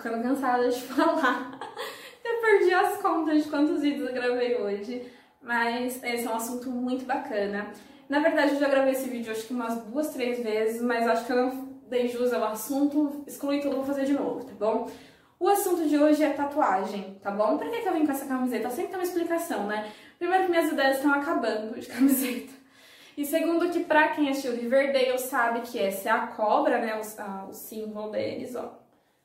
ficando 0.00 0.22
cansada 0.22 0.68
de 0.68 0.80
falar. 0.82 1.58
Eu 2.24 2.40
perdi 2.40 2.72
as 2.72 2.96
contas 3.00 3.44
de 3.44 3.50
quantos 3.50 3.82
vídeos 3.82 4.08
eu 4.08 4.14
gravei 4.14 4.56
hoje, 4.56 5.06
mas 5.42 6.02
esse 6.02 6.26
é 6.26 6.30
um 6.30 6.36
assunto 6.36 6.70
muito 6.70 7.04
bacana. 7.04 7.70
Na 8.08 8.18
verdade, 8.18 8.54
eu 8.54 8.60
já 8.60 8.68
gravei 8.68 8.92
esse 8.92 9.08
vídeo 9.08 9.30
acho 9.30 9.46
que 9.46 9.54
umas 9.54 9.82
duas, 9.84 10.08
três 10.08 10.42
vezes, 10.42 10.82
mas 10.82 11.06
acho 11.06 11.26
que 11.26 11.32
eu 11.32 11.36
não 11.36 11.70
dei 11.88 12.08
jus 12.08 12.32
ao 12.32 12.44
assunto, 12.44 13.22
excluí 13.26 13.60
tudo, 13.60 13.76
vou 13.76 13.84
fazer 13.84 14.04
de 14.04 14.12
novo, 14.12 14.44
tá 14.44 14.52
bom? 14.58 14.90
O 15.38 15.48
assunto 15.48 15.88
de 15.88 15.96
hoje 15.96 16.22
é 16.22 16.30
tatuagem, 16.30 17.18
tá 17.22 17.30
bom? 17.30 17.56
Por 17.56 17.70
que, 17.70 17.80
que 17.80 17.88
eu 17.88 17.94
vim 17.94 18.04
com 18.04 18.12
essa 18.12 18.26
camiseta? 18.26 18.68
Sempre 18.68 18.90
tem 18.90 18.98
uma 18.98 19.04
explicação, 19.04 19.66
né? 19.66 19.90
Primeiro 20.18 20.44
que 20.44 20.50
minhas 20.50 20.70
ideias 20.70 20.96
estão 20.96 21.12
acabando 21.14 21.78
de 21.78 21.86
camiseta. 21.88 22.52
E 23.16 23.24
segundo 23.24 23.70
que 23.70 23.84
pra 23.84 24.08
quem 24.08 24.28
assistiu 24.28 24.54
Riverdale 24.54 25.18
sabe 25.18 25.60
que 25.62 25.78
essa 25.78 26.08
é 26.08 26.12
a 26.12 26.26
cobra, 26.26 26.78
né? 26.78 27.00
O, 27.00 27.22
a, 27.22 27.46
o 27.46 27.52
símbolo 27.52 28.10
deles, 28.10 28.54
ó. 28.54 28.79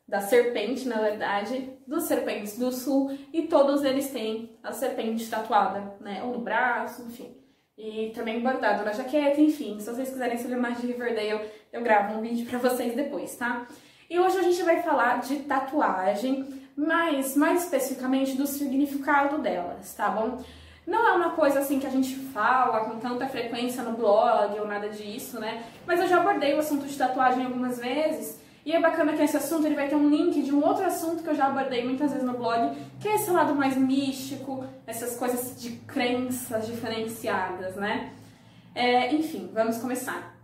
Da 0.07 0.21
serpente, 0.21 0.87
na 0.87 0.99
verdade, 0.99 1.73
dos 1.87 2.03
serpentes 2.03 2.57
do 2.59 2.71
sul. 2.71 3.17
E 3.33 3.43
todos 3.43 3.83
eles 3.83 4.11
têm 4.11 4.57
a 4.63 4.71
serpente 4.71 5.29
tatuada, 5.29 5.95
né? 5.99 6.21
Ou 6.23 6.33
no 6.33 6.39
braço, 6.39 7.01
enfim. 7.03 7.35
E 7.77 8.11
também 8.15 8.41
bordado 8.41 8.85
na 8.85 8.93
jaqueta, 8.93 9.41
enfim. 9.41 9.79
Se 9.79 9.89
vocês 9.91 10.09
quiserem 10.09 10.37
saber 10.37 10.57
mais 10.57 10.79
de 10.79 10.87
Riverdale, 10.87 11.49
eu 11.73 11.81
gravo 11.81 12.17
um 12.17 12.21
vídeo 12.21 12.45
pra 12.47 12.59
vocês 12.59 12.95
depois, 12.95 13.35
tá? 13.35 13.67
E 14.09 14.19
hoje 14.19 14.37
a 14.37 14.43
gente 14.43 14.61
vai 14.63 14.81
falar 14.81 15.19
de 15.21 15.37
tatuagem, 15.37 16.47
mas 16.77 17.35
mais 17.35 17.63
especificamente 17.63 18.37
do 18.37 18.45
significado 18.45 19.40
delas, 19.40 19.93
tá 19.95 20.09
bom? 20.09 20.43
Não 20.85 21.07
é 21.07 21.13
uma 21.13 21.31
coisa 21.31 21.59
assim 21.59 21.79
que 21.79 21.87
a 21.87 21.90
gente 21.90 22.15
fala 22.15 22.85
com 22.85 22.99
tanta 22.99 23.27
frequência 23.27 23.81
no 23.81 23.97
blog 23.97 24.59
ou 24.59 24.67
nada 24.67 24.87
disso, 24.90 25.40
né? 25.40 25.63
Mas 25.85 25.99
eu 25.99 26.07
já 26.07 26.17
abordei 26.17 26.53
o 26.53 26.59
assunto 26.59 26.85
de 26.85 26.95
tatuagem 26.95 27.43
algumas 27.43 27.79
vezes. 27.79 28.40
E 28.66 28.71
é 28.71 28.82
bacana 28.82 29.13
que 29.13 29.21
esse 29.21 29.38
assunto 29.38 29.68
ele 29.68 29.76
vai 29.76 29.88
ter 29.88 29.96
um 29.96 30.10
link 30.10 30.41
de 30.41 30.52
um 30.52 30.66
outro 30.66 30.84
assunto 30.84 31.21
que 31.21 31.30
eu 31.30 31.35
já 31.35 31.46
abordei 31.46 31.85
muitas 31.85 32.12
vezes 32.12 32.26
no 32.26 32.34
blog, 32.34 32.76
que 32.99 33.08
é 33.08 33.13
esse 33.13 33.30
lado 33.30 33.54
mais 33.54 33.77
místico, 33.77 34.66
essas 34.88 35.16
coisas 35.18 35.62
de 35.62 35.77
crenças 35.85 36.66
diferenciadas, 36.66 37.76
né? 37.76 38.12
É, 38.74 39.13
enfim, 39.13 39.52
vamos 39.54 39.77
começar. 39.77 40.36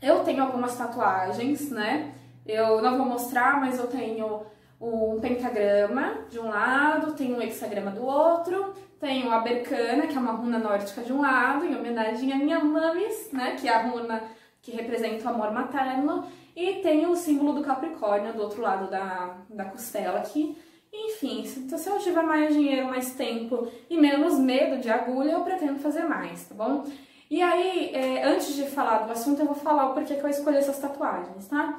Eu 0.00 0.20
tenho 0.20 0.40
algumas 0.40 0.76
tatuagens, 0.76 1.68
né? 1.70 2.14
Eu 2.46 2.80
não 2.80 2.96
vou 2.96 3.06
mostrar, 3.06 3.60
mas 3.60 3.76
eu 3.76 3.88
tenho 3.88 4.46
um 4.80 5.18
pentagrama 5.20 6.14
de 6.30 6.38
um 6.38 6.48
lado, 6.48 7.14
tenho 7.14 7.36
um 7.36 7.42
hexagrama 7.42 7.90
do 7.90 8.06
outro, 8.06 8.72
tenho 9.00 9.32
a 9.32 9.40
bercana, 9.40 10.06
que 10.06 10.16
é 10.16 10.20
uma 10.20 10.32
runa 10.32 10.58
nórdica 10.58 11.02
de 11.02 11.12
um 11.12 11.20
lado, 11.20 11.64
em 11.64 11.76
homenagem 11.76 12.32
à 12.32 12.36
minha 12.36 12.60
mamis, 12.60 13.30
né, 13.32 13.56
que 13.60 13.68
é 13.68 13.74
a 13.74 13.82
runa 13.82 14.22
que 14.62 14.70
representa 14.70 15.26
o 15.26 15.34
amor 15.34 15.50
materno, 15.52 16.24
e 16.58 16.80
tenho 16.82 17.12
o 17.12 17.16
símbolo 17.16 17.52
do 17.52 17.62
Capricórnio 17.62 18.32
do 18.32 18.42
outro 18.42 18.60
lado 18.60 18.90
da, 18.90 19.36
da 19.48 19.66
costela 19.66 20.18
aqui. 20.18 20.58
Enfim, 20.92 21.44
se, 21.44 21.78
se 21.78 21.88
eu 21.88 21.98
tiver 22.00 22.22
mais 22.22 22.52
dinheiro, 22.52 22.88
mais 22.88 23.14
tempo 23.14 23.68
e 23.88 23.96
menos 23.96 24.36
medo 24.40 24.80
de 24.80 24.90
agulha, 24.90 25.30
eu 25.32 25.44
pretendo 25.44 25.78
fazer 25.78 26.02
mais, 26.02 26.48
tá 26.48 26.56
bom? 26.56 26.84
E 27.30 27.40
aí, 27.40 27.94
é, 27.94 28.24
antes 28.24 28.56
de 28.56 28.64
falar 28.64 29.06
do 29.06 29.12
assunto, 29.12 29.40
eu 29.40 29.46
vou 29.46 29.54
falar 29.54 29.90
o 29.90 29.94
porquê 29.94 30.16
que 30.16 30.24
eu 30.24 30.28
escolhi 30.28 30.56
essas 30.56 30.80
tatuagens, 30.80 31.46
tá? 31.46 31.78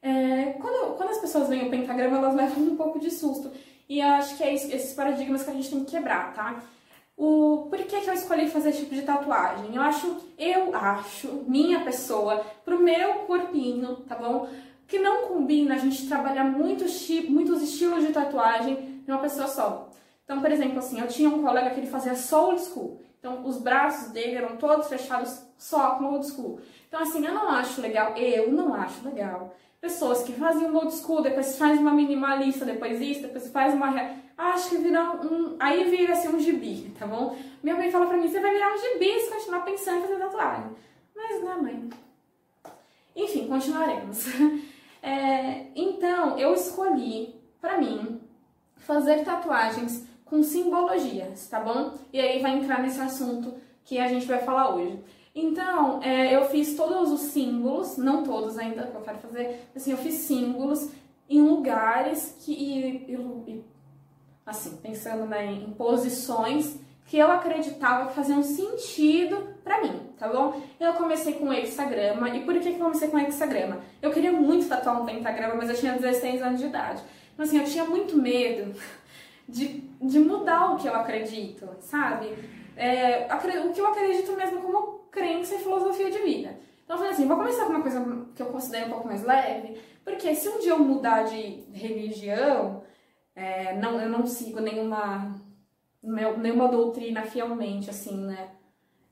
É, 0.00 0.54
quando, 0.58 0.96
quando 0.96 1.10
as 1.10 1.18
pessoas 1.18 1.50
veem 1.50 1.66
o 1.66 1.70
pentagrama, 1.70 2.16
elas 2.16 2.34
levam 2.34 2.64
um 2.64 2.76
pouco 2.76 2.98
de 2.98 3.10
susto. 3.10 3.50
E 3.86 4.00
eu 4.00 4.08
acho 4.08 4.38
que 4.38 4.42
é 4.42 4.54
isso, 4.54 4.74
esses 4.74 4.94
paradigmas 4.94 5.42
que 5.42 5.50
a 5.50 5.54
gente 5.54 5.68
tem 5.68 5.84
que 5.84 5.90
quebrar, 5.90 6.32
tá? 6.32 6.62
O, 7.16 7.68
por 7.70 7.78
que, 7.78 7.94
eu 7.94 8.12
escolhi 8.12 8.48
fazer 8.48 8.70
esse 8.70 8.80
tipo 8.80 8.94
de 8.94 9.02
tatuagem? 9.02 9.74
Eu 9.74 9.82
acho, 9.82 10.16
eu 10.36 10.74
acho, 10.74 11.44
minha 11.46 11.84
pessoa, 11.84 12.44
pro 12.64 12.82
meu 12.82 13.14
corpinho, 13.26 13.96
tá 14.08 14.16
bom? 14.16 14.48
Que 14.86 14.98
não 14.98 15.28
combina 15.28 15.74
a 15.74 15.78
gente 15.78 16.08
trabalhar 16.08 16.44
muitos, 16.44 17.08
muitos 17.28 17.62
estilos 17.62 18.04
de 18.04 18.12
tatuagem 18.12 19.02
em 19.06 19.10
uma 19.10 19.20
pessoa 19.20 19.46
só. 19.46 19.90
Então, 20.24 20.40
por 20.40 20.50
exemplo, 20.50 20.78
assim, 20.78 21.00
eu 21.00 21.06
tinha 21.06 21.28
um 21.28 21.42
colega 21.42 21.70
que 21.70 21.80
ele 21.80 21.86
fazia 21.86 22.16
só 22.16 22.48
old 22.48 22.60
school. 22.62 23.00
Então, 23.18 23.46
os 23.46 23.58
braços 23.58 24.10
dele 24.10 24.36
eram 24.36 24.56
todos 24.56 24.88
fechados 24.88 25.40
só 25.56 25.92
com 25.92 26.06
old 26.06 26.26
school. 26.26 26.60
Então, 26.88 27.00
assim, 27.00 27.24
eu 27.24 27.32
não 27.32 27.48
acho 27.48 27.80
legal, 27.80 28.16
eu 28.16 28.50
não 28.50 28.74
acho 28.74 29.04
legal 29.04 29.54
pessoas 29.84 30.22
que 30.22 30.32
fazem 30.32 30.66
um 30.66 30.76
old 30.76 30.94
school, 30.94 31.20
depois 31.20 31.58
faz 31.58 31.78
uma 31.78 31.92
minimalista, 31.92 32.64
depois 32.64 33.00
isso, 33.02 33.20
depois 33.20 33.50
faz 33.50 33.74
uma. 33.74 33.92
Acho 34.36 34.70
que 34.70 34.78
vira 34.78 35.12
um. 35.12 35.56
Aí 35.58 35.84
vira 35.84 36.12
assim 36.12 36.28
um 36.28 36.40
gibi, 36.40 36.92
tá 36.98 37.06
bom? 37.06 37.36
Minha 37.62 37.76
mãe 37.76 37.90
fala 37.90 38.06
pra 38.06 38.16
mim: 38.16 38.28
você 38.28 38.40
vai 38.40 38.52
virar 38.52 38.74
um 38.74 38.78
gibi 38.78 39.20
se 39.20 39.30
continuar 39.30 39.60
pensando 39.60 39.98
em 39.98 40.02
fazer 40.02 40.18
tatuagem. 40.18 40.70
Mas 41.14 41.42
não, 41.42 41.62
mãe. 41.62 41.90
Enfim, 43.14 43.48
continuaremos. 43.48 44.26
É, 45.06 45.66
então, 45.76 46.38
eu 46.38 46.54
escolhi 46.54 47.34
pra 47.60 47.76
mim 47.76 48.22
fazer 48.78 49.22
tatuagens 49.22 50.06
com 50.24 50.42
simbologias, 50.42 51.46
tá 51.46 51.60
bom? 51.60 51.92
E 52.10 52.18
aí 52.18 52.40
vai 52.40 52.56
entrar 52.56 52.80
nesse 52.80 52.98
assunto 52.98 53.52
que 53.84 53.98
a 53.98 54.08
gente 54.08 54.24
vai 54.24 54.38
falar 54.38 54.74
hoje. 54.74 54.98
Então, 55.34 56.02
é, 56.02 56.34
eu 56.34 56.46
fiz 56.46 56.74
todos 56.74 57.12
os 57.12 57.20
símbolos, 57.20 57.98
não 57.98 58.22
todos 58.22 58.56
ainda 58.56 58.86
que 58.86 58.94
eu 58.94 59.02
quero 59.02 59.18
fazer, 59.18 59.68
assim, 59.76 59.90
eu 59.90 59.98
fiz 59.98 60.14
símbolos 60.14 60.90
em 61.28 61.42
lugares 61.42 62.36
que, 62.40 62.52
e, 62.52 63.12
e, 63.12 63.64
assim, 64.46 64.76
pensando 64.76 65.26
né, 65.26 65.46
em 65.46 65.72
posições 65.72 66.78
que 67.06 67.18
eu 67.18 67.30
acreditava 67.30 68.08
que 68.08 68.14
faziam 68.14 68.42
sentido 68.42 69.54
pra 69.62 69.82
mim, 69.82 70.00
tá 70.18 70.28
bom? 70.28 70.60
Eu 70.80 70.94
comecei 70.94 71.34
com 71.34 71.48
o 71.48 71.52
hexagrama, 71.52 72.30
e 72.30 72.44
por 72.44 72.58
que 72.58 72.68
eu 72.68 72.74
comecei 72.74 73.08
com 73.08 73.16
o 73.16 73.20
hexagrama? 73.20 73.80
Eu 74.00 74.10
queria 74.10 74.32
muito 74.32 74.68
tatuar 74.68 75.02
um 75.02 75.04
pentagrama, 75.04 75.54
mas 75.54 75.68
eu 75.68 75.76
tinha 75.76 75.92
16 75.92 76.42
anos 76.42 76.60
de 76.60 76.66
idade. 76.66 77.02
Então, 77.34 77.44
assim, 77.44 77.58
eu 77.58 77.64
tinha 77.64 77.84
muito 77.84 78.16
medo 78.16 78.74
de, 79.48 79.84
de 80.00 80.18
mudar 80.18 80.72
o 80.72 80.76
que 80.76 80.86
eu 80.86 80.94
acredito, 80.94 81.68
sabe? 81.80 82.34
É, 82.76 83.28
o 83.66 83.72
que 83.72 83.80
eu 83.80 83.86
acredito 83.86 84.32
mesmo 84.32 84.60
como 84.62 85.04
crença 85.10 85.54
e 85.54 85.58
filosofia 85.58 86.10
de 86.10 86.18
vida. 86.18 86.58
Então 86.84 86.96
eu 86.96 86.98
falei 86.98 87.12
assim, 87.12 87.26
vou 87.26 87.36
começar 87.36 87.64
com 87.64 87.70
uma 87.70 87.82
coisa 87.82 88.26
que 88.34 88.42
eu 88.42 88.46
considero 88.46 88.86
um 88.86 88.90
pouco 88.90 89.06
mais 89.06 89.22
leve, 89.22 89.80
porque 90.04 90.34
se 90.34 90.48
um 90.48 90.58
dia 90.58 90.72
eu 90.72 90.78
mudar 90.78 91.22
de 91.22 91.64
religião, 91.72 92.82
não, 93.76 94.00
eu 94.00 94.08
não 94.08 94.26
sigo 94.26 94.60
nenhuma, 94.60 95.34
nenhuma 96.02 96.68
doutrina 96.68 97.22
fielmente, 97.22 97.90
assim, 97.90 98.16
né? 98.16 98.48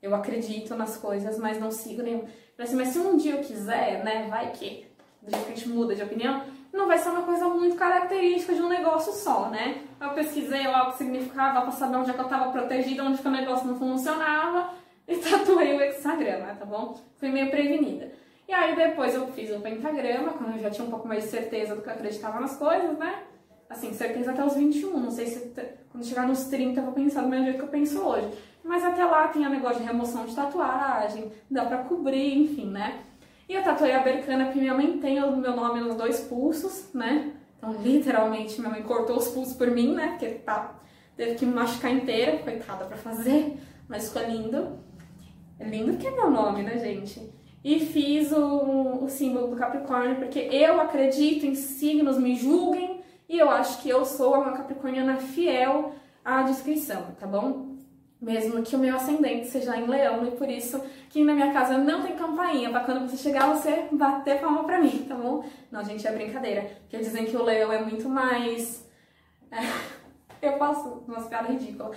Eu 0.03 0.15
acredito 0.15 0.75
nas 0.75 0.97
coisas, 0.97 1.39
mas 1.39 1.61
não 1.61 1.71
sigo 1.71 2.03
nenhum. 2.03 2.25
Assim, 2.59 2.77
mas 2.77 2.89
se 2.89 2.99
um 2.99 3.17
dia 3.17 3.37
eu 3.37 3.43
quiser, 3.43 4.05
né, 4.05 4.29
vai 4.29 4.53
que, 4.53 4.87
de 5.23 5.37
repente 5.37 5.69
muda 5.69 5.95
de 5.95 6.03
opinião, 6.03 6.45
não 6.73 6.87
vai 6.87 6.99
ser 6.99 7.11
uma 7.11 7.23
coisa 7.23 7.49
muito 7.49 7.77
característica 7.77 8.55
de 8.55 8.63
um 8.63 8.69
negócio 8.69 9.13
só, 9.13 9.49
né? 9.51 9.83
Eu 10.01 10.11
pesquisei 10.11 10.67
lá 10.67 10.89
o 10.89 10.93
que 10.93 10.99
significava 10.99 11.63
para 11.63 11.71
saber 11.73 11.97
onde 11.97 12.11
é 12.11 12.15
que 12.15 12.21
eu 12.21 12.25
estava 12.25 12.51
protegida, 12.51 13.05
onde 13.05 13.21
que 13.21 13.29
o 13.29 13.31
negócio 13.31 13.67
não 13.67 13.79
funcionava, 13.79 14.75
e 15.07 15.17
tatuei 15.17 15.77
o 15.77 15.81
hexagrama, 15.81 16.55
tá 16.55 16.65
bom? 16.65 16.99
Fui 17.19 17.29
meio 17.29 17.51
prevenida. 17.51 18.13
E 18.49 18.55
aí 18.55 18.75
depois 18.75 19.15
eu 19.15 19.27
fiz 19.29 19.51
o 19.51 19.61
pentagrama, 19.61 20.33
quando 20.33 20.57
eu 20.57 20.63
já 20.63 20.71
tinha 20.71 20.87
um 20.87 20.91
pouco 20.91 21.07
mais 21.07 21.25
de 21.25 21.31
certeza 21.31 21.75
do 21.75 21.83
que 21.83 21.89
eu 21.89 21.93
acreditava 21.93 22.41
nas 22.41 22.57
coisas, 22.57 22.99
né? 22.99 23.23
Assim, 23.73 23.95
certeza 23.95 24.33
até 24.33 24.45
os 24.45 24.55
21. 24.55 25.01
Não 25.01 25.11
sei 25.11 25.27
se 25.27 25.51
quando 25.91 26.05
chegar 26.05 26.29
nos 26.29 26.45
30 26.45 26.79
eu 26.79 26.85
vou 26.85 26.93
pensar 26.93 27.23
do 27.23 27.29
mesmo 27.29 27.47
jeito 27.47 27.59
que 27.59 27.65
eu 27.65 27.69
penso 27.69 28.01
hoje. 28.01 28.29
Mas 28.63 28.85
até 28.85 29.03
lá 29.03 29.29
tem 29.29 29.47
o 29.47 29.51
negócio 29.51 29.81
de 29.81 29.87
remoção 29.87 30.27
de 30.27 30.35
tatuagem, 30.35 31.33
dá 31.51 31.65
pra 31.65 31.79
cobrir, 31.79 32.39
enfim, 32.39 32.67
né? 32.67 33.01
E 33.49 33.55
eu 33.55 33.63
tatuei 33.63 33.93
a 33.93 34.01
bercana 34.01 34.45
porque 34.45 34.61
minha 34.61 34.75
mãe 34.75 34.99
tem 34.99 35.23
o 35.23 35.37
meu 35.37 35.57
nome 35.57 35.81
nos 35.81 35.97
dois 35.97 36.21
pulsos, 36.21 36.93
né? 36.93 37.33
Então, 37.57 37.73
literalmente, 37.83 38.61
minha 38.61 38.71
mãe 38.71 38.83
cortou 38.83 39.17
os 39.17 39.29
pulsos 39.29 39.55
por 39.55 39.71
mim, 39.71 39.95
né? 39.95 40.09
Porque 40.11 40.29
tá, 40.29 40.75
teve 41.17 41.37
que 41.37 41.47
me 41.47 41.55
machucar 41.55 41.93
inteira, 41.93 42.39
coitada, 42.39 42.85
pra 42.85 42.97
fazer. 42.99 43.57
Mas 43.89 44.09
ficou 44.09 44.23
lindo. 44.31 44.79
É 45.59 45.65
lindo 45.65 45.97
que 45.97 46.07
é 46.07 46.11
meu 46.11 46.31
nome, 46.31 46.63
né, 46.63 46.79
gente? 46.79 47.33
E 47.65 47.81
fiz 47.81 48.33
o, 48.33 49.05
o 49.05 49.09
símbolo 49.09 49.49
do 49.49 49.57
Capricórnio, 49.57 50.17
porque 50.17 50.41
eu 50.41 50.79
acredito 50.81 51.47
em 51.47 51.55
signos, 51.55 52.19
me 52.19 52.37
julguem, 52.37 52.92
e 53.33 53.39
eu 53.39 53.49
acho 53.49 53.81
que 53.81 53.89
eu 53.89 54.05
sou 54.05 54.35
uma 54.35 54.53
capricorniana 54.53 55.17
fiel 55.17 55.95
à 56.23 56.43
descrição, 56.43 57.17
tá 57.19 57.27
bom? 57.27 57.77
Mesmo 58.21 58.63
que 58.63 58.77
o 58.77 58.79
meu 58.79 58.95
ascendente 58.95 59.49
seja 59.49 59.75
em 59.75 59.87
leão, 59.87 60.27
e 60.27 60.33
por 60.33 60.49
isso 60.49 60.79
que 61.09 61.25
na 61.25 61.33
minha 61.33 61.51
casa 61.51 61.79
não 61.79 62.03
tem 62.03 62.15
campainha, 62.15 62.69
pra 62.71 62.85
quando 62.85 63.09
você 63.09 63.17
chegar 63.17 63.49
você 63.49 63.89
bater 63.91 64.39
palma 64.39 64.65
pra 64.65 64.79
mim, 64.79 65.07
tá 65.09 65.15
bom? 65.15 65.45
Não, 65.71 65.83
gente, 65.83 66.07
é 66.07 66.13
brincadeira. 66.13 66.71
Porque 66.83 66.99
dizem 66.99 67.25
que 67.25 67.35
o 67.35 67.43
leão 67.43 67.73
é 67.73 67.83
muito 67.83 68.09
mais... 68.09 68.87
É... 70.41 70.49
eu 70.49 70.57
faço 70.57 71.05
umas 71.07 71.27
piadas 71.27 71.51
ridículas 71.51 71.95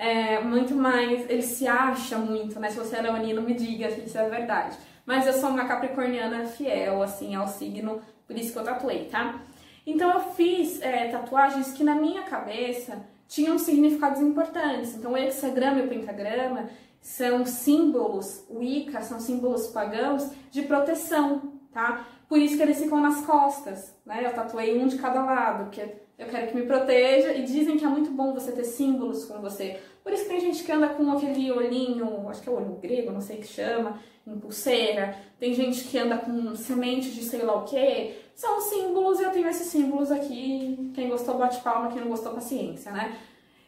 é, 0.00 0.40
muito 0.40 0.74
mais. 0.74 1.28
Ele 1.28 1.42
se 1.42 1.68
acha 1.68 2.16
muito, 2.16 2.58
né? 2.58 2.70
Se 2.70 2.78
você 2.78 2.96
é 2.96 3.02
leonino, 3.02 3.42
me 3.42 3.52
diga 3.52 3.90
se 3.90 4.00
isso 4.00 4.16
é 4.16 4.26
verdade. 4.30 4.78
Mas 5.04 5.26
eu 5.26 5.34
sou 5.34 5.50
uma 5.50 5.66
capricorniana 5.66 6.46
fiel, 6.46 7.02
assim, 7.02 7.34
ao 7.34 7.46
signo, 7.46 8.00
por 8.26 8.34
isso 8.34 8.52
que 8.52 8.58
eu 8.58 8.64
tatuei, 8.64 9.04
tá? 9.06 9.40
Então 9.90 10.10
eu 10.12 10.20
fiz 10.34 10.80
é, 10.80 11.08
tatuagens 11.08 11.72
que 11.72 11.82
na 11.82 11.94
minha 11.94 12.22
cabeça 12.22 13.04
tinham 13.26 13.58
significados 13.58 14.20
importantes. 14.20 14.94
Então 14.94 15.12
o 15.12 15.16
hexagrama 15.16 15.80
e 15.80 15.86
o 15.86 15.88
pentagrama 15.88 16.68
são 17.00 17.44
símbolos, 17.44 18.44
Wicca 18.50 19.02
são 19.02 19.18
símbolos 19.18 19.68
pagãos 19.68 20.30
de 20.50 20.62
proteção, 20.62 21.54
tá? 21.72 22.06
Por 22.28 22.38
isso 22.38 22.56
que 22.56 22.62
eles 22.62 22.78
ficam 22.78 23.00
nas 23.00 23.24
costas, 23.24 23.94
né? 24.06 24.24
Eu 24.24 24.32
tatuei 24.32 24.78
um 24.80 24.86
de 24.86 24.98
cada 24.98 25.24
lado, 25.24 25.64
porque 25.64 25.96
eu 26.20 26.26
quero 26.26 26.48
que 26.48 26.54
me 26.54 26.66
proteja 26.66 27.32
e 27.32 27.42
dizem 27.42 27.78
que 27.78 27.84
é 27.84 27.88
muito 27.88 28.10
bom 28.10 28.34
você 28.34 28.52
ter 28.52 28.64
símbolos 28.64 29.24
com 29.24 29.40
você. 29.40 29.80
Por 30.04 30.12
isso 30.12 30.24
que 30.24 30.28
tem 30.28 30.40
gente 30.40 30.62
que 30.62 30.70
anda 30.70 30.90
com 30.90 31.10
aquele 31.10 31.50
olhinho, 31.50 32.28
acho 32.28 32.42
que 32.42 32.48
é 32.48 32.52
o 32.52 32.56
olho 32.56 32.74
grego, 32.74 33.10
não 33.10 33.22
sei 33.22 33.38
o 33.38 33.40
que 33.40 33.46
chama, 33.46 33.98
em 34.26 34.38
pulseira. 34.38 35.16
Tem 35.38 35.54
gente 35.54 35.82
que 35.84 35.96
anda 35.96 36.18
com 36.18 36.54
semente 36.54 37.10
de 37.10 37.22
sei 37.24 37.42
lá 37.42 37.54
o 37.54 37.64
que. 37.64 38.14
São 38.34 38.60
símbolos 38.60 39.18
e 39.18 39.22
eu 39.22 39.30
tenho 39.30 39.48
esses 39.48 39.68
símbolos 39.68 40.12
aqui. 40.12 40.90
Quem 40.94 41.08
gostou 41.08 41.38
bate 41.38 41.62
palma, 41.62 41.90
quem 41.90 42.02
não 42.02 42.08
gostou 42.08 42.34
paciência, 42.34 42.92
né? 42.92 43.18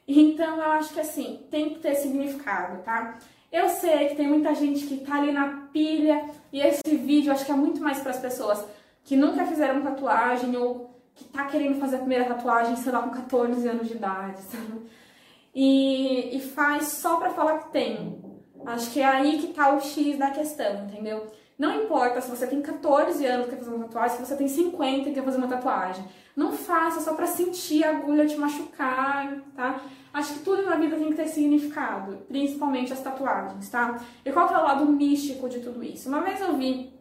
Então 0.06 0.58
eu 0.58 0.72
acho 0.72 0.93
que 0.93 1.00
assim, 1.00 1.40
tem 1.50 1.70
que 1.70 1.78
ter 1.78 1.94
significado, 1.94 2.82
tá? 2.82 3.19
Eu 3.50 3.70
sei 3.70 4.08
que 4.08 4.16
tem 4.16 4.28
muita 4.28 4.55
gente 4.55 4.87
que 4.87 4.98
tá 4.98 5.16
ali 5.16 5.32
na 5.32 5.69
pilha 5.72 6.28
e 6.52 6.60
esse 6.60 6.96
vídeo 6.98 7.32
acho 7.32 7.46
que 7.46 7.52
é 7.52 7.55
muito 7.55 7.81
mais 7.81 8.00
para 8.00 8.10
as 8.10 8.20
pessoas 8.20 8.62
que 9.05 9.16
nunca 9.16 9.46
fizeram 9.46 9.81
tatuagem 9.81 10.55
ou 10.55 10.93
que 11.14 11.25
tá 11.25 11.47
querendo 11.47 11.79
fazer 11.79 11.97
a 11.97 12.00
primeira 12.00 12.25
tatuagem, 12.25 12.76
sei 12.76 12.93
lá, 12.93 13.03
com 13.03 13.11
14 13.11 13.69
anos 13.69 13.88
de 13.88 13.94
idade, 13.94 14.41
sabe? 14.43 14.82
E, 15.55 16.37
e 16.37 16.41
faz 16.41 16.88
só 16.88 17.17
pra 17.17 17.31
falar 17.31 17.59
que 17.59 17.73
tem. 17.73 18.19
Acho 18.64 18.91
que 18.91 19.00
é 19.00 19.06
aí 19.06 19.38
que 19.38 19.49
tá 19.49 19.75
o 19.75 19.81
X 19.81 20.19
da 20.19 20.31
questão, 20.31 20.85
entendeu? 20.85 21.26
Não 21.59 21.85
importa 21.85 22.20
se 22.20 22.31
você 22.31 22.47
tem 22.47 22.62
14 22.62 23.25
anos 23.26 23.47
e 23.47 23.50
quer 23.50 23.56
fazer 23.56 23.70
uma 23.70 23.85
tatuagem, 23.85 24.17
se 24.17 24.26
você 24.26 24.37
tem 24.37 24.49
50 24.49 25.09
e 25.09 25.12
quer 25.12 25.25
fazer 25.25 25.38
uma 25.38 25.49
tatuagem. 25.49 26.05
Não 26.35 26.53
faça 26.53 27.00
só 27.00 27.15
pra 27.15 27.26
sentir 27.26 27.85
a 27.85 27.91
agulha 27.91 28.26
te 28.26 28.37
machucar, 28.37 29.38
tá? 29.55 29.81
Acho 30.12 30.35
que 30.35 30.41
tudo 30.41 30.62
na 30.62 30.76
vida 30.76 30.97
tem 30.97 31.11
que 31.11 31.15
ter 31.15 31.29
significado, 31.29 32.19
principalmente 32.29 32.93
as 32.93 33.00
tatuagens, 33.00 33.69
tá? 33.69 34.00
E 34.25 34.32
qual 34.32 34.49
que 34.49 34.55
é 34.55 34.58
o 34.58 34.62
lado 34.62 34.87
místico 34.87 35.49
de 35.49 35.61
tudo 35.61 35.82
isso? 35.82 36.08
Uma 36.08 36.20
vez 36.20 36.41
eu 36.41 36.56
vi 36.56 36.93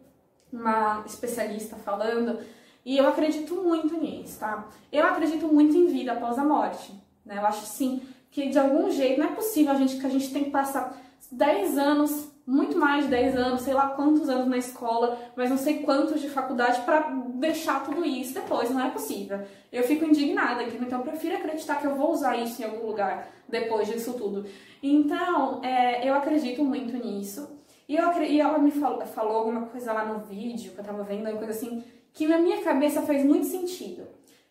uma 0.52 1.02
especialista 1.06 1.76
falando 1.76 2.38
e 2.84 2.98
eu 2.98 3.08
acredito 3.08 3.54
muito 3.56 3.96
nisso, 3.96 4.40
tá? 4.40 4.66
Eu 4.90 5.04
acredito 5.04 5.46
muito 5.46 5.76
em 5.76 5.86
vida 5.86 6.12
após 6.12 6.38
a 6.38 6.44
morte, 6.44 6.92
né? 7.24 7.38
Eu 7.38 7.46
acho 7.46 7.66
sim 7.66 8.02
que 8.30 8.48
de 8.48 8.58
algum 8.58 8.90
jeito 8.90 9.20
não 9.20 9.28
é 9.28 9.32
possível 9.32 9.72
a 9.72 9.76
gente 9.76 9.96
que 9.96 10.06
a 10.06 10.10
gente 10.10 10.32
tem 10.32 10.44
que 10.44 10.50
passar 10.50 10.96
10 11.30 11.78
anos 11.78 12.32
muito 12.46 12.76
mais 12.76 13.04
de 13.04 13.10
10 13.10 13.36
anos, 13.36 13.62
sei 13.62 13.72
lá 13.72 13.88
quantos 13.90 14.28
anos 14.28 14.48
na 14.48 14.56
escola, 14.56 15.18
mas 15.36 15.48
não 15.48 15.56
sei 15.56 15.78
quantos 15.82 16.20
de 16.20 16.28
faculdade 16.28 16.80
para 16.82 17.10
deixar 17.34 17.84
tudo 17.84 18.04
isso 18.04 18.34
depois, 18.34 18.70
não 18.70 18.84
é 18.84 18.90
possível. 18.90 19.40
Eu 19.70 19.84
fico 19.84 20.04
indignada 20.04 20.62
aqui, 20.62 20.76
então 20.80 20.98
eu 20.98 21.04
prefiro 21.04 21.36
acreditar 21.36 21.76
que 21.76 21.86
eu 21.86 21.94
vou 21.94 22.12
usar 22.12 22.36
isso 22.36 22.60
em 22.60 22.64
algum 22.64 22.86
lugar 22.86 23.28
depois 23.48 23.86
disso 23.86 24.14
tudo. 24.14 24.44
Então, 24.82 25.62
é, 25.62 26.08
eu 26.08 26.14
acredito 26.14 26.64
muito 26.64 26.96
nisso. 26.96 27.48
E, 27.88 27.96
eu, 27.96 28.22
e 28.22 28.40
ela 28.40 28.58
me 28.58 28.70
falou, 28.70 29.06
falou 29.06 29.36
alguma 29.36 29.66
coisa 29.66 29.92
lá 29.92 30.04
no 30.04 30.20
vídeo 30.20 30.72
que 30.72 30.78
eu 30.78 30.84
tava 30.84 31.04
vendo, 31.04 31.28
uma 31.28 31.38
coisa 31.38 31.52
assim, 31.52 31.84
que 32.12 32.26
na 32.26 32.38
minha 32.38 32.62
cabeça 32.62 33.02
fez 33.02 33.24
muito 33.24 33.46
sentido. 33.46 34.06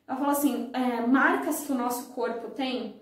Ela 0.07 0.17
falou 0.17 0.31
assim: 0.31 0.69
é, 0.73 1.05
marcas 1.05 1.61
que 1.61 1.71
o 1.71 1.75
nosso 1.75 2.11
corpo 2.13 2.49
tem, 2.51 2.95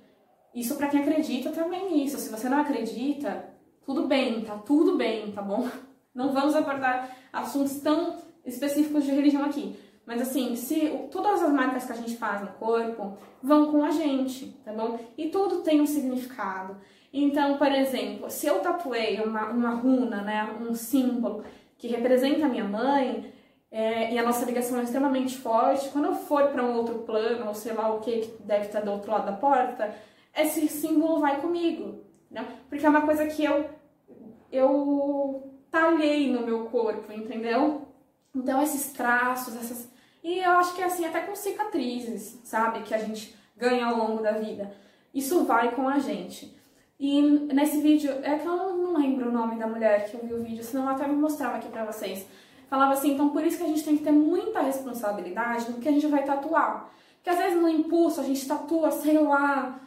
isso 0.53 0.75
para 0.75 0.87
quem 0.87 1.01
acredita 1.01 1.49
também 1.51 1.91
nisso. 1.91 2.17
Se 2.17 2.29
você 2.29 2.49
não 2.49 2.59
acredita, 2.59 3.45
tudo 3.85 4.07
bem, 4.07 4.41
tá 4.41 4.57
tudo 4.57 4.97
bem, 4.97 5.31
tá 5.31 5.41
bom? 5.41 5.67
Não 6.13 6.33
vamos 6.33 6.55
abordar 6.55 7.15
assuntos 7.31 7.79
tão 7.81 8.17
específicos 8.43 9.05
de 9.05 9.11
religião 9.11 9.45
aqui. 9.45 9.79
Mas 10.05 10.23
assim, 10.23 10.55
se 10.55 11.07
todas 11.11 11.41
as 11.43 11.53
marcas 11.53 11.85
que 11.85 11.91
a 11.91 11.95
gente 11.95 12.17
faz 12.17 12.41
no 12.41 12.47
corpo 12.53 13.15
vão 13.43 13.71
com 13.71 13.83
a 13.83 13.91
gente, 13.91 14.47
tá 14.65 14.73
bom? 14.73 14.99
E 15.15 15.29
tudo 15.29 15.61
tem 15.61 15.79
um 15.79 15.85
significado. 15.85 16.77
Então, 17.13 17.57
por 17.57 17.71
exemplo, 17.71 18.29
se 18.29 18.47
eu 18.47 18.59
tatuei 18.59 19.19
uma, 19.21 19.49
uma 19.51 19.69
runa, 19.75 20.23
né, 20.23 20.57
um 20.59 20.73
símbolo 20.73 21.43
que 21.77 21.87
representa 21.87 22.47
a 22.47 22.49
minha 22.49 22.65
mãe, 22.65 23.31
é, 23.71 24.13
e 24.13 24.17
a 24.17 24.23
nossa 24.23 24.45
ligação 24.45 24.79
é 24.79 24.83
extremamente 24.83 25.37
forte, 25.37 25.89
quando 25.89 26.05
eu 26.05 26.15
for 26.15 26.47
para 26.47 26.63
um 26.63 26.75
outro 26.75 26.99
plano, 26.99 27.47
ou 27.47 27.53
sei 27.53 27.73
lá 27.73 27.93
o 27.93 27.99
que, 27.99 28.21
que 28.21 28.43
deve 28.43 28.65
estar 28.65 28.81
do 28.81 28.91
outro 28.91 29.11
lado 29.11 29.25
da 29.25 29.33
porta, 29.33 29.93
esse 30.35 30.67
símbolo 30.67 31.19
vai 31.19 31.39
comigo, 31.39 32.03
né? 32.31 32.47
Porque 32.67 32.85
é 32.85 32.89
uma 32.89 33.01
coisa 33.01 33.27
que 33.27 33.43
eu 33.43 33.69
eu 34.51 35.53
talhei 35.69 36.31
no 36.31 36.41
meu 36.41 36.65
corpo, 36.65 37.13
entendeu? 37.13 37.87
Então 38.35 38.61
esses 38.61 38.91
traços, 38.93 39.55
essas 39.55 39.89
e 40.23 40.39
eu 40.39 40.51
acho 40.53 40.75
que 40.75 40.81
é 40.81 40.85
assim 40.85 41.05
até 41.05 41.21
com 41.21 41.35
cicatrizes, 41.35 42.41
sabe, 42.43 42.81
que 42.81 42.93
a 42.93 42.97
gente 42.97 43.35
ganha 43.55 43.85
ao 43.85 43.97
longo 43.97 44.21
da 44.21 44.33
vida. 44.33 44.71
Isso 45.13 45.45
vai 45.45 45.71
com 45.71 45.87
a 45.87 45.99
gente. 45.99 46.55
E 46.99 47.21
nesse 47.21 47.79
vídeo, 47.81 48.11
é 48.23 48.37
que 48.37 48.45
eu 48.45 48.75
não 48.75 48.97
lembro 48.97 49.29
o 49.29 49.31
nome 49.31 49.57
da 49.57 49.67
mulher 49.67 50.09
que 50.09 50.15
eu 50.15 50.25
vi 50.25 50.33
o 50.33 50.43
vídeo, 50.43 50.63
senão 50.63 50.83
eu 50.83 50.89
até 50.89 51.07
me 51.07 51.15
mostrava 51.15 51.57
aqui 51.57 51.69
pra 51.69 51.85
vocês. 51.85 52.27
Falava 52.69 52.93
assim, 52.93 53.13
então 53.13 53.29
por 53.29 53.43
isso 53.43 53.57
que 53.57 53.63
a 53.63 53.67
gente 53.67 53.83
tem 53.83 53.97
que 53.97 54.03
ter 54.03 54.11
muita 54.11 54.61
responsabilidade 54.61 55.71
no 55.71 55.79
que 55.79 55.89
a 55.89 55.91
gente 55.91 56.07
vai 56.07 56.23
tatuar. 56.23 56.89
Porque 57.15 57.29
às 57.29 57.37
vezes 57.37 57.59
no 57.59 57.67
impulso 57.67 58.21
a 58.21 58.23
gente 58.23 58.47
tatua, 58.47 58.91
sei 58.91 59.17
lá, 59.17 59.79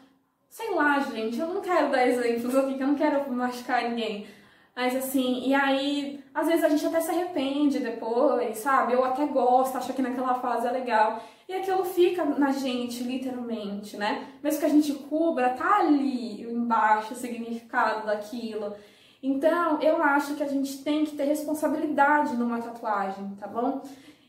sei 0.51 0.75
lá, 0.75 0.99
gente, 0.99 1.39
eu 1.39 1.47
não 1.47 1.61
quero 1.61 1.91
dar 1.91 2.07
exemplos 2.07 2.55
aqui, 2.55 2.75
que 2.75 2.83
eu 2.83 2.89
não 2.89 2.95
quero 2.95 3.33
machucar 3.33 3.89
ninguém. 3.89 4.27
Mas 4.75 4.97
assim, 4.97 5.47
e 5.47 5.55
aí, 5.55 6.25
às 6.35 6.47
vezes 6.47 6.65
a 6.65 6.69
gente 6.69 6.85
até 6.87 7.01
se 7.01 7.11
arrepende 7.11 7.79
depois, 7.79 8.59
sabe? 8.59 8.95
Ou 8.95 9.05
até 9.05 9.27
gosta, 9.27 9.79
acha 9.79 9.93
que 9.93 10.03
naquela 10.03 10.35
fase 10.35 10.67
é 10.67 10.71
legal. 10.71 11.23
E 11.49 11.55
aquilo 11.55 11.85
fica 11.85 12.25
na 12.25 12.51
gente, 12.53 13.03
literalmente, 13.03 13.97
né? 13.97 14.27
Mesmo 14.43 14.61
que 14.61 14.67
a 14.67 14.71
gente 14.71 14.95
cubra, 14.95 15.51
tá 15.51 15.79
ali 15.81 16.43
embaixo 16.43 17.13
o 17.13 17.17
significado 17.17 18.07
daquilo. 18.07 18.75
Então, 19.23 19.81
eu 19.81 20.03
acho 20.03 20.35
que 20.35 20.43
a 20.43 20.49
gente 20.49 20.83
tem 20.83 21.05
que 21.05 21.17
ter 21.17 21.25
responsabilidade 21.25 22.37
numa 22.37 22.61
tatuagem, 22.61 23.37
tá 23.39 23.47
bom? 23.47 23.83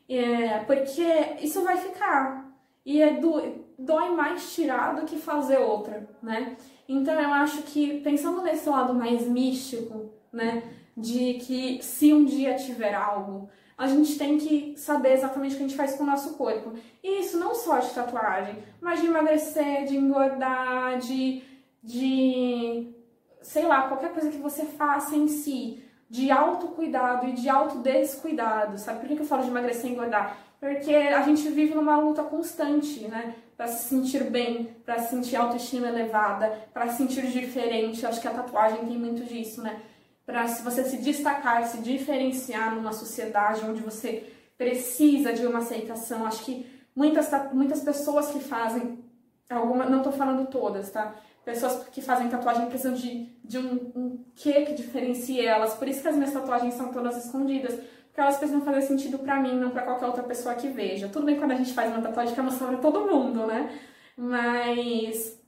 É, 0.07 0.59
porque 0.59 1.03
isso 1.41 1.63
vai 1.63 1.77
ficar. 1.77 2.53
E 2.85 3.01
é 3.01 3.13
do, 3.15 3.41
dói 3.79 4.11
mais 4.11 4.53
tirar 4.53 4.95
do 4.95 5.05
que 5.05 5.17
fazer 5.17 5.57
outra, 5.57 6.07
né? 6.21 6.55
Então, 6.87 7.19
eu 7.19 7.33
acho 7.33 7.63
que, 7.63 8.01
pensando 8.01 8.43
nesse 8.43 8.69
lado 8.69 8.93
mais 8.93 9.27
místico, 9.27 10.11
né? 10.31 10.61
De 10.95 11.35
que 11.35 11.81
se 11.81 12.13
um 12.13 12.23
dia 12.23 12.55
tiver 12.55 12.93
algo, 12.93 13.49
a 13.75 13.87
gente 13.87 14.15
tem 14.17 14.37
que 14.37 14.75
saber 14.77 15.13
exatamente 15.13 15.55
o 15.55 15.57
que 15.57 15.63
a 15.63 15.67
gente 15.67 15.77
faz 15.77 15.95
com 15.95 16.03
o 16.03 16.07
nosso 16.07 16.35
corpo. 16.35 16.73
E 17.03 17.21
isso 17.21 17.39
não 17.39 17.55
só 17.55 17.79
de 17.79 17.89
tatuagem, 17.89 18.57
mas 18.79 19.01
de 19.01 19.07
emagrecer, 19.07 19.85
de 19.85 19.97
engordar, 19.97 20.99
de, 20.99 21.41
de 21.81 22.93
sei 23.43 23.65
lá, 23.65 23.87
qualquer 23.87 24.11
coisa 24.11 24.29
que 24.29 24.37
você 24.37 24.65
faça 24.65 25.15
em 25.15 25.27
si, 25.27 25.83
de 26.09 26.31
autocuidado 26.31 27.27
e 27.27 27.33
de 27.33 27.49
autodescuidado, 27.49 28.77
sabe? 28.77 28.99
Por 28.99 29.07
que 29.07 29.21
eu 29.21 29.25
falo 29.25 29.43
de 29.43 29.49
emagrecer 29.49 29.89
e 29.89 29.93
engordar? 29.93 30.37
Porque 30.59 30.93
a 30.93 31.21
gente 31.23 31.47
vive 31.49 31.75
numa 31.75 31.97
luta 31.97 32.23
constante, 32.23 33.07
né? 33.07 33.35
Para 33.57 33.67
se 33.67 33.89
sentir 33.89 34.23
bem, 34.25 34.75
para 34.85 34.99
se 34.99 35.09
sentir 35.09 35.35
autoestima 35.35 35.87
elevada, 35.87 36.51
para 36.73 36.87
se 36.89 36.97
sentir 36.97 37.27
diferente. 37.27 38.05
Acho 38.05 38.21
que 38.21 38.27
a 38.27 38.31
tatuagem 38.31 38.85
tem 38.85 38.97
muito 38.97 39.23
disso, 39.23 39.61
né? 39.61 39.81
para 40.25 40.47
se 40.47 40.63
você 40.63 40.83
se 40.83 40.97
destacar, 40.97 41.65
se 41.67 41.79
diferenciar 41.79 42.73
numa 42.75 42.93
sociedade 42.93 43.65
onde 43.65 43.81
você 43.81 44.31
precisa 44.57 45.33
de 45.33 45.45
uma 45.45 45.59
aceitação. 45.59 46.25
Acho 46.25 46.45
que 46.45 46.65
muitas, 46.95 47.29
muitas 47.53 47.81
pessoas 47.81 48.31
que 48.31 48.39
fazem 48.39 49.03
alguma, 49.49 49.85
não 49.85 49.97
estou 49.97 50.13
falando 50.13 50.47
todas, 50.47 50.89
tá? 50.91 51.15
Pessoas 51.43 51.87
que 51.89 52.01
fazem 52.01 52.29
tatuagem 52.29 52.67
precisam 52.67 52.93
de, 52.93 53.29
de 53.43 53.57
um, 53.57 53.91
um 53.95 54.25
que 54.33 54.53
que 54.65 54.73
diferencie 54.73 55.45
elas. 55.45 55.73
Por 55.73 55.87
isso 55.87 56.01
que 56.01 56.07
as 56.07 56.15
minhas 56.15 56.31
tatuagens 56.31 56.73
são 56.75 56.91
todas 56.91 57.23
escondidas. 57.25 57.73
Porque 58.07 58.21
elas 58.21 58.37
precisam 58.37 58.61
fazer 58.61 58.83
sentido 58.83 59.19
para 59.19 59.39
mim, 59.39 59.59
não 59.59 59.71
para 59.71 59.81
qualquer 59.81 60.05
outra 60.05 60.23
pessoa 60.23 60.55
que 60.55 60.67
veja. 60.69 61.09
Tudo 61.09 61.25
bem 61.25 61.37
quando 61.37 61.51
a 61.51 61.55
gente 61.55 61.73
faz 61.73 61.91
uma 61.91 62.01
tatuagem 62.01 62.33
que 62.33 62.39
é 62.39 62.43
mostrar 62.43 62.67
pra 62.67 62.77
todo 62.77 63.07
mundo, 63.07 63.45
né? 63.47 63.77
Mas 64.15 65.41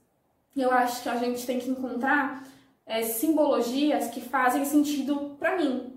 eu 0.54 0.70
acho 0.70 1.02
que 1.02 1.08
a 1.08 1.16
gente 1.16 1.46
tem 1.46 1.58
que 1.58 1.70
encontrar 1.70 2.42
é, 2.84 3.02
simbologias 3.02 4.08
que 4.08 4.20
fazem 4.20 4.64
sentido 4.64 5.36
para 5.38 5.56
mim. 5.56 5.94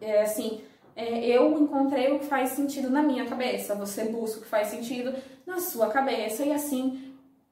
É 0.00 0.22
assim, 0.22 0.60
é, 0.94 1.26
eu 1.26 1.60
encontrei 1.60 2.12
o 2.12 2.18
que 2.18 2.26
faz 2.26 2.50
sentido 2.50 2.88
na 2.88 3.02
minha 3.02 3.26
cabeça, 3.26 3.74
você 3.74 4.04
busca 4.04 4.38
o 4.38 4.42
que 4.42 4.48
faz 4.48 4.68
sentido 4.68 5.14
na 5.46 5.60
sua 5.60 5.88
cabeça 5.88 6.44
e 6.44 6.52
assim 6.52 7.05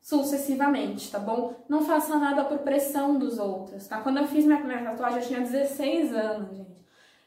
sucessivamente, 0.04 1.11
tá 1.11 1.18
bom? 1.18 1.54
Não 1.66 1.82
faça 1.82 2.18
nada 2.18 2.44
por 2.44 2.58
pressão 2.58 3.18
dos 3.18 3.38
outros, 3.38 3.88
tá? 3.88 4.02
Quando 4.02 4.18
eu 4.18 4.26
fiz 4.26 4.44
minha 4.44 4.58
primeira 4.58 4.84
tatuagem, 4.84 5.18
eu 5.18 5.26
tinha 5.26 5.40
16 5.40 6.14
anos, 6.14 6.54
gente. 6.54 6.75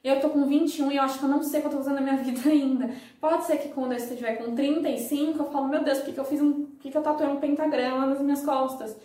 Eu 0.03 0.21
tô 0.21 0.29
com 0.29 0.45
21 0.45 0.91
e 0.91 0.97
eu 0.97 1.01
acho 1.01 1.17
que 1.17 1.25
eu 1.25 1.29
não 1.29 1.41
sei 1.41 1.59
o 1.59 1.61
que 1.63 1.67
eu 1.69 1.71
tô 1.71 1.77
fazendo 1.77 1.95
na 1.95 2.01
minha 2.01 2.17
vida 2.23 2.47
ainda. 2.47 2.91
Pode 3.19 3.45
ser 3.45 3.57
que 3.57 3.69
quando 3.69 3.93
eu 3.93 3.97
estiver 3.97 4.35
com 4.35 4.53
35, 4.53 5.39
eu 5.39 5.49
falo, 5.49 5.67
meu 5.67 5.83
Deus, 5.83 5.97
por 5.97 6.05
que, 6.05 6.13
que 6.13 6.19
eu 6.19 6.25
fiz 6.25 6.39
um. 6.39 6.65
Por 6.65 6.79
que, 6.79 6.91
que 6.91 6.97
eu 6.97 7.01
tatuei 7.01 7.27
um 7.27 7.39
pentagrama 7.39 8.05
nas 8.05 8.21
minhas 8.21 8.45
costas? 8.45 8.95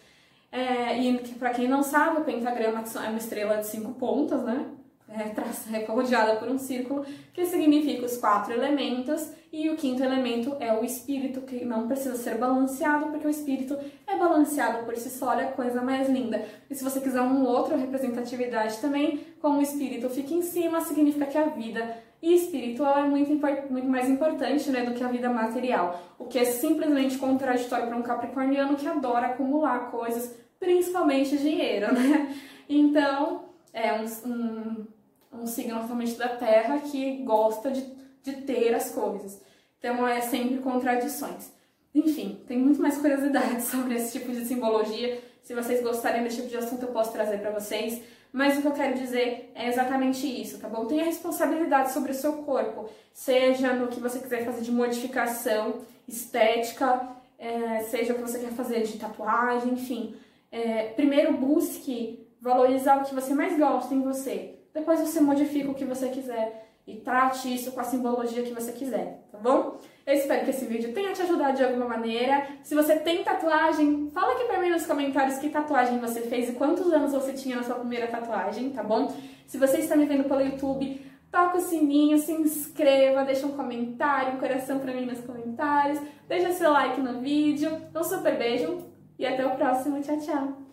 É, 0.53 0.99
e 0.99 1.19
para 1.39 1.51
quem 1.51 1.67
não 1.67 1.83
sabe, 1.83 2.21
o 2.21 2.25
pentagrama 2.25 2.85
é 3.03 3.09
uma 3.09 3.17
estrela 3.17 3.57
de 3.57 3.67
cinco 3.67 3.95
pontas, 3.95 4.43
né? 4.43 4.67
É, 5.13 5.33
é 5.77 5.85
rodeada 5.85 6.37
por 6.37 6.49
um 6.49 6.59
círculo, 6.59 7.05
que 7.33 7.45
significa 7.47 8.07
os 8.07 8.17
quatro 8.17 8.53
elementos, 8.53 9.33
e 9.53 9.69
o 9.69 9.77
quinto 9.77 10.03
elemento 10.03 10.57
é 10.59 10.73
o 10.73 10.83
espírito, 10.83 11.43
que 11.43 11.63
não 11.63 11.87
precisa 11.87 12.17
ser 12.17 12.39
balanceado, 12.39 13.11
porque 13.11 13.27
o 13.27 13.31
espírito 13.31 13.77
é 14.07 14.17
balanceado 14.17 14.87
por 14.87 14.97
si 14.97 15.11
só, 15.11 15.29
olha 15.29 15.49
a 15.49 15.53
coisa 15.53 15.83
mais 15.83 16.09
linda. 16.09 16.43
E 16.71 16.75
se 16.75 16.83
você 16.83 17.03
quiser 17.03 17.21
um 17.21 17.45
outro 17.45 17.77
representatividade 17.77 18.79
também, 18.79 19.21
como 19.43 19.59
o 19.59 19.63
espírito 19.63 20.09
fica 20.09 20.33
em 20.33 20.41
cima, 20.41 20.81
significa 20.81 21.27
que 21.27 21.37
a 21.37 21.49
vida 21.49 21.99
E 22.23 22.35
espiritual 22.35 23.01
é 23.01 23.03
muito, 23.03 23.31
muito 23.71 23.89
mais 23.89 24.09
importante 24.09 24.71
né, 24.71 24.85
do 24.85 24.95
que 24.95 25.05
a 25.05 25.09
vida 25.09 25.29
material, 25.29 26.01
o 26.19 26.25
que 26.25 26.39
é 26.39 26.45
simplesmente 26.45 27.19
contraditório 27.19 27.89
para 27.89 27.97
um 27.97 28.03
capricorniano 28.03 28.77
que 28.77 28.87
adora 28.87 29.27
acumular 29.27 29.91
coisas, 29.91 30.35
principalmente 30.59 31.37
dinheiro, 31.37 31.93
né? 31.93 32.35
Então, 32.69 33.45
é 33.73 33.93
um, 33.93 34.05
um, 34.31 34.87
um 35.33 35.47
signo 35.47 35.81
totalmente 35.81 36.15
da 36.17 36.29
Terra 36.29 36.79
que 36.81 37.19
gosta 37.25 37.71
de, 37.71 37.85
de 38.23 38.43
ter 38.43 38.75
as 38.75 38.91
coisas. 38.91 39.41
Então, 39.79 40.07
é 40.07 40.21
sempre 40.21 40.59
contradições. 40.59 41.51
Enfim, 41.95 42.41
tem 42.47 42.59
muito 42.59 42.81
mais 42.81 42.99
curiosidades 42.99 43.67
sobre 43.71 43.95
esse 43.95 44.19
tipo 44.19 44.33
de 44.33 44.45
simbologia. 44.45 45.21
Se 45.43 45.55
vocês 45.55 45.83
gostarem 45.83 46.23
desse 46.23 46.37
tipo 46.37 46.49
de 46.49 46.57
assunto, 46.57 46.83
eu 46.83 46.93
posso 46.93 47.13
trazer 47.13 47.39
para 47.39 47.51
vocês. 47.51 48.03
Mas 48.33 48.57
o 48.57 48.63
que 48.63 48.69
eu 48.69 48.73
quero 48.73 48.95
dizer 48.95 49.53
é 49.55 49.69
exatamente 49.69 50.27
isso, 50.27 50.59
tá 50.59 50.67
bom? 50.67 50.87
Tenha 50.87 51.05
responsabilidade 51.05 51.93
sobre 51.93 52.13
o 52.13 52.15
seu 52.15 52.33
corpo, 52.45 52.89
seja 53.13 53.75
no 53.75 53.89
que 53.89 54.01
você 54.01 54.21
quiser 54.21 54.43
fazer 54.43 54.63
de 54.63 54.73
modificação 54.73 55.83
estética, 56.09 57.09
é, 57.39 57.83
seja 57.83 58.15
o 58.15 58.17
que 58.17 58.23
você 58.23 58.39
quer 58.39 58.53
fazer 58.53 58.85
de 58.85 58.99
tatuagem, 58.99 59.75
enfim. 59.75 60.17
É, 60.51 60.85
primeiro 60.95 61.35
busque 61.35 62.27
valorizar 62.41 63.03
o 63.03 63.05
que 63.05 63.15
você 63.15 63.35
mais 63.35 63.59
gosta 63.59 63.95
em 63.95 64.01
você. 64.01 64.62
Depois 64.75 65.01
você 65.01 65.21
modifica 65.21 65.71
o 65.71 65.75
que 65.75 65.85
você 65.85 66.09
quiser 66.09 66.69
e 66.87 66.97
trate 66.97 67.55
isso 67.55 67.73
com 67.73 67.81
a 67.81 67.85
simbologia 67.85 68.43
que 68.43 68.53
você 68.53 68.73
quiser, 68.73 69.23
tá 69.31 69.39
bom? 69.39 69.79
Eu 70.05 70.15
espero 70.15 70.45
que 70.45 70.51
esse 70.51 70.65
vídeo 70.65 70.93
tenha 70.93 71.13
te 71.13 71.23
ajudado 71.23 71.57
de 71.57 71.65
alguma 71.65 71.87
maneira. 71.87 72.47
Se 72.63 72.75
você 72.75 72.97
tem 72.97 73.23
tatuagem, 73.23 74.11
fala 74.13 74.33
aqui 74.33 74.45
pra 74.45 74.61
mim 74.61 74.71
nos 74.71 74.85
comentários 74.85 75.39
que 75.39 75.49
tatuagem 75.49 75.99
você 75.99 76.23
fez 76.23 76.49
e 76.49 76.53
quantos 76.53 76.93
anos 76.93 77.13
você 77.13 77.33
tinha 77.33 77.57
na 77.57 77.63
sua 77.63 77.77
primeira 77.77 78.09
tatuagem, 78.09 78.71
tá 78.71 78.83
bom? 78.83 79.15
Se 79.47 79.59
você 79.59 79.79
está 79.79 79.95
me 79.95 80.07
vendo 80.07 80.25
pelo 80.25 80.41
YouTube, 80.41 81.01
toca 81.31 81.59
o 81.59 81.61
sininho, 81.61 82.19
se 82.19 82.33
inscreva, 82.33 83.25
deixa 83.25 83.47
um 83.47 83.57
comentário, 83.57 84.35
um 84.35 84.39
coração 84.39 84.81
pra 84.81 84.93
mim 84.93 85.07
nos 85.07 85.21
comentários, 85.21 86.01
deixa 86.27 86.53
seu 86.53 86.73
like 86.73 87.01
no 87.01 87.21
vídeo. 87.21 87.71
Um 87.95 88.03
super 88.03 88.37
beijo 88.37 88.79
e 89.19 89.25
até 89.25 89.47
o 89.47 89.55
próximo. 89.55 90.01
Tchau, 90.01 90.19
tchau! 90.19 90.72